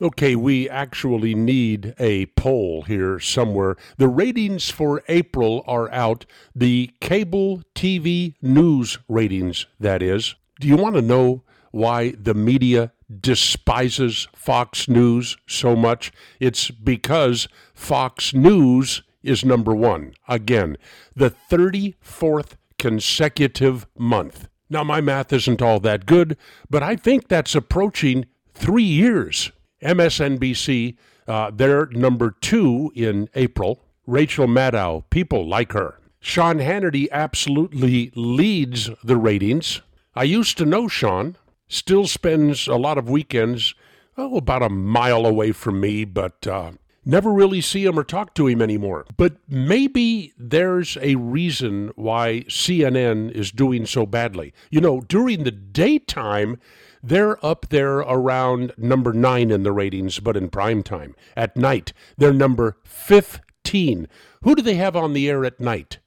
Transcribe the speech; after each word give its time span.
Okay, 0.00 0.36
we 0.36 0.68
actually 0.68 1.34
need 1.34 1.92
a 1.98 2.26
poll 2.26 2.82
here 2.82 3.18
somewhere. 3.18 3.76
The 3.96 4.06
ratings 4.06 4.70
for 4.70 5.02
April 5.08 5.64
are 5.66 5.90
out. 5.90 6.24
The 6.54 6.92
cable 7.00 7.62
TV 7.74 8.34
news 8.40 8.98
ratings, 9.08 9.66
that 9.80 10.00
is. 10.00 10.36
Do 10.60 10.68
you 10.68 10.76
want 10.76 10.94
to 10.94 11.02
know 11.02 11.42
why 11.72 12.12
the 12.12 12.34
media 12.34 12.92
despises 13.20 14.28
Fox 14.36 14.88
News 14.88 15.36
so 15.48 15.74
much? 15.74 16.12
It's 16.38 16.70
because 16.70 17.48
Fox 17.74 18.32
News 18.32 19.02
is 19.24 19.44
number 19.44 19.74
one. 19.74 20.14
Again, 20.28 20.76
the 21.16 21.34
34th 21.50 22.52
consecutive 22.78 23.86
month. 23.96 24.48
Now, 24.70 24.84
my 24.84 25.00
math 25.00 25.32
isn't 25.32 25.60
all 25.60 25.80
that 25.80 26.06
good, 26.06 26.36
but 26.70 26.84
I 26.84 26.94
think 26.94 27.26
that's 27.26 27.56
approaching 27.56 28.26
three 28.54 28.84
years. 28.84 29.50
MSNBC, 29.82 30.96
uh, 31.26 31.50
they're 31.54 31.86
number 31.86 32.30
two 32.40 32.92
in 32.94 33.28
April. 33.34 33.84
Rachel 34.06 34.46
Maddow, 34.46 35.04
people 35.10 35.46
like 35.46 35.72
her. 35.72 36.00
Sean 36.20 36.58
Hannity 36.58 37.08
absolutely 37.10 38.10
leads 38.14 38.90
the 39.04 39.16
ratings. 39.16 39.82
I 40.14 40.24
used 40.24 40.58
to 40.58 40.64
know 40.64 40.88
Sean, 40.88 41.36
still 41.68 42.06
spends 42.06 42.66
a 42.66 42.76
lot 42.76 42.98
of 42.98 43.08
weekends, 43.08 43.74
oh, 44.16 44.36
about 44.36 44.62
a 44.62 44.68
mile 44.68 45.26
away 45.26 45.52
from 45.52 45.80
me, 45.80 46.04
but 46.04 46.46
uh, 46.46 46.72
never 47.08 47.32
really 47.32 47.60
see 47.60 47.84
him 47.84 47.98
or 47.98 48.04
talk 48.04 48.34
to 48.34 48.46
him 48.46 48.62
anymore. 48.62 49.06
But 49.16 49.38
maybe 49.48 50.32
there's 50.38 50.96
a 51.00 51.16
reason 51.16 51.90
why 51.96 52.44
CNN 52.48 53.32
is 53.32 53.50
doing 53.50 53.86
so 53.86 54.06
badly. 54.06 54.52
You 54.70 54.80
know, 54.80 55.00
during 55.00 55.42
the 55.42 55.50
daytime, 55.50 56.60
they're 57.02 57.44
up 57.44 57.70
there 57.70 57.98
around 57.98 58.72
number 58.76 59.12
nine 59.12 59.50
in 59.50 59.62
the 59.62 59.72
ratings, 59.72 60.20
but 60.20 60.36
in 60.36 60.50
prime 60.50 60.82
time. 60.82 61.16
At 61.34 61.56
night, 61.56 61.92
they're 62.18 62.32
number 62.32 62.76
15. 62.84 64.06
Who 64.42 64.54
do 64.54 64.62
they 64.62 64.74
have 64.74 64.94
on 64.94 65.14
the 65.14 65.28
air 65.28 65.44
at 65.44 65.58
night? 65.58 65.98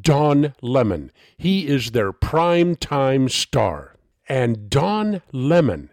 Don 0.00 0.54
Lemon. 0.62 1.12
He 1.36 1.66
is 1.66 1.90
their 1.90 2.12
prime 2.12 2.74
time 2.74 3.28
star. 3.28 3.96
And 4.28 4.68
Don 4.68 5.22
Lemon 5.32 5.90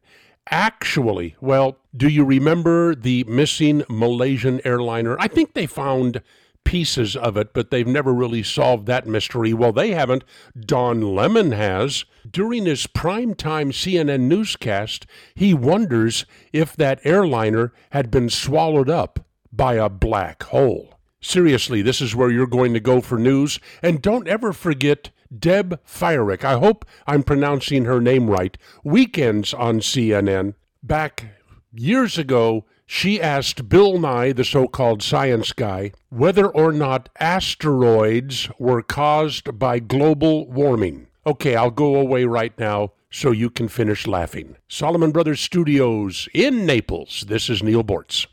actually, 0.49 1.35
well, 1.41 1.77
do 1.95 2.07
you 2.07 2.23
remember 2.23 2.95
the 2.95 3.23
missing 3.25 3.83
Malaysian 3.89 4.61
airliner? 4.65 5.17
I 5.19 5.27
think 5.27 5.53
they 5.53 5.65
found 5.65 6.21
pieces 6.65 7.15
of 7.15 7.37
it, 7.37 7.53
but 7.53 7.71
they've 7.71 7.87
never 7.87 8.13
really 8.13 8.43
solved 8.43 8.87
that 8.87 9.07
mystery. 9.07 9.53
Well, 9.53 9.71
they 9.71 9.91
haven't. 9.91 10.25
Don 10.59 11.15
Lemon 11.15 11.53
has. 11.53 12.03
During 12.29 12.65
his 12.65 12.87
primetime 12.87 13.71
CNN 13.71 14.21
newscast, 14.21 15.05
he 15.33 15.53
wonders 15.53 16.25
if 16.51 16.75
that 16.75 16.99
airliner 17.05 17.71
had 17.91 18.11
been 18.11 18.29
swallowed 18.29 18.89
up 18.89 19.25
by 19.53 19.75
a 19.75 19.89
black 19.89 20.43
hole. 20.43 20.99
Seriously, 21.21 21.81
this 21.81 22.01
is 22.01 22.15
where 22.15 22.29
you're 22.29 22.45
going 22.45 22.73
to 22.73 22.79
go 22.79 22.99
for 22.99 23.17
news. 23.17 23.59
And 23.81 24.01
don't 24.01 24.27
ever 24.27 24.51
forget 24.51 25.11
Deb 25.37 25.79
Feyerick. 25.85 26.43
I 26.43 26.57
hope 26.57 26.85
I'm 27.07 27.23
pronouncing 27.23 27.85
her 27.85 28.01
name 28.01 28.29
right. 28.29 28.57
Weekends 28.83 29.53
on 29.53 29.79
CNN. 29.79 30.53
Back 30.83 31.35
years 31.73 32.17
ago, 32.17 32.65
she 32.85 33.19
asked 33.19 33.67
Bill 33.67 33.97
Nye, 33.97 34.31
the 34.31 34.45
so 34.45 34.67
called 34.67 35.01
science 35.01 35.51
guy, 35.51 35.91
whether 36.09 36.47
or 36.47 36.71
not 36.71 37.09
asteroids 37.19 38.49
were 38.59 38.83
caused 38.83 39.57
by 39.57 39.79
global 39.79 40.49
warming. 40.49 41.07
Okay, 41.25 41.55
I'll 41.55 41.71
go 41.71 41.95
away 41.95 42.25
right 42.25 42.57
now 42.59 42.91
so 43.09 43.31
you 43.31 43.49
can 43.49 43.67
finish 43.67 44.05
laughing. 44.05 44.57
Solomon 44.67 45.11
Brothers 45.11 45.39
Studios 45.39 46.29
in 46.33 46.65
Naples. 46.65 47.25
This 47.27 47.49
is 47.49 47.63
Neal 47.63 47.83
Boortz. 47.83 48.27